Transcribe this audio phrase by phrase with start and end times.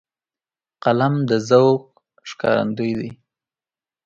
[0.83, 1.83] قلم د ذوق
[2.29, 3.11] ښکارندوی دی